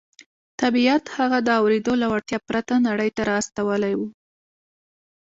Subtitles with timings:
[0.61, 4.01] طبیعت هغه د اورېدو له وړتیا پرته نړۍ ته را استولی و